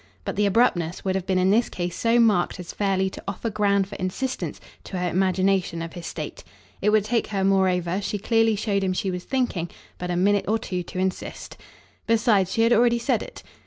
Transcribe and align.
But 0.25 0.35
the 0.35 0.47
abruptness 0.47 1.05
would 1.05 1.13
have 1.13 1.27
been 1.27 1.37
in 1.37 1.51
this 1.51 1.69
case 1.69 1.95
so 1.95 2.19
marked 2.19 2.59
as 2.59 2.73
fairly 2.73 3.07
to 3.11 3.23
offer 3.27 3.51
ground 3.51 3.87
for 3.87 3.93
insistence 3.97 4.59
to 4.85 4.97
her 4.97 5.07
imagination 5.09 5.83
of 5.83 5.93
his 5.93 6.07
state. 6.07 6.43
It 6.81 6.89
would 6.89 7.05
take 7.05 7.27
her 7.27 7.43
moreover, 7.43 8.01
she 8.01 8.17
clearly 8.17 8.55
showed 8.55 8.83
him 8.83 8.93
she 8.93 9.11
was 9.11 9.25
thinking, 9.25 9.69
but 9.99 10.09
a 10.09 10.15
minute 10.15 10.45
or 10.47 10.57
two 10.57 10.81
to 10.81 10.97
insist. 10.97 11.55
Besides, 12.07 12.51
she 12.51 12.63
had 12.63 12.73
already 12.73 12.97
said 12.97 13.21
it. 13.21 13.43